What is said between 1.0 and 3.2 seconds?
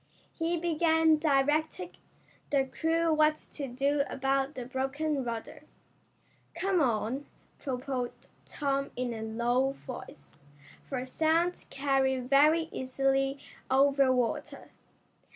directing the crew